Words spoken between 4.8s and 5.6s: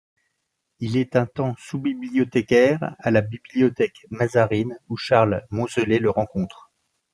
où Charles